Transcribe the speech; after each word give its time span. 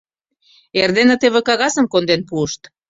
—Эрдене 0.81 1.15
теве 1.21 1.41
кагазым 1.47 1.85
конден 1.89 2.21
пуышт. 2.29 2.61